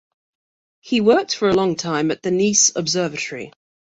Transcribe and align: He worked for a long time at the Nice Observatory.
He 0.79 0.99
worked 0.99 1.35
for 1.35 1.47
a 1.47 1.53
long 1.53 1.75
time 1.75 2.09
at 2.09 2.23
the 2.23 2.31
Nice 2.31 2.75
Observatory. 2.75 3.51